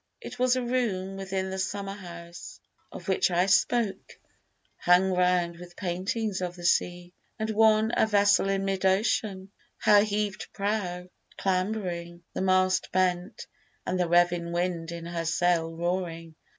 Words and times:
It 0.19 0.39
was 0.39 0.55
a 0.55 0.63
room 0.65 1.15
Within 1.17 1.51
the 1.51 1.59
summer 1.59 1.93
house 1.93 2.59
of 2.91 3.07
which 3.07 3.29
I 3.29 3.45
spoke, 3.45 4.17
Hung 4.77 5.11
round 5.11 5.59
with 5.59 5.75
paintings 5.75 6.41
of 6.41 6.55
the 6.55 6.65
sea, 6.65 7.13
and 7.37 7.51
one 7.51 7.91
A 7.95 8.07
vessel 8.07 8.49
in 8.49 8.65
mid 8.65 8.83
ocean, 8.83 9.51
her 9.81 10.01
heaved 10.03 10.47
prow 10.53 11.05
Clambering, 11.37 12.23
the 12.33 12.41
mast 12.41 12.91
bent, 12.91 13.45
and 13.85 13.99
the 13.99 14.09
revin 14.09 14.51
wind 14.51 14.91
In 14.91 15.05
her 15.05 15.23
sail 15.25 15.71
roaring. 15.71 16.33